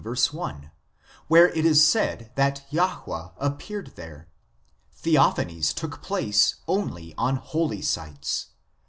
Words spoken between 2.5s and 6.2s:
Jahwe appeared here. Theophanies took